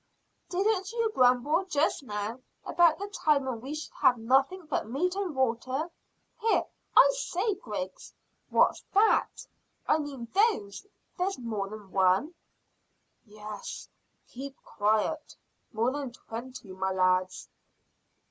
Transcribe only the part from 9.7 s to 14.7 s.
I mean those? There's more than one." "Yes; keep